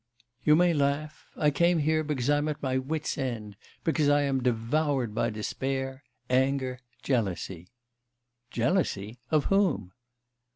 [0.43, 1.27] 'You may laugh!
[1.37, 6.03] I came here because I'm at my wits' end, because I am devoured by despair,
[6.27, 7.67] anger, jealousy.'
[8.49, 9.19] 'Jealousy?
[9.29, 9.91] of whom?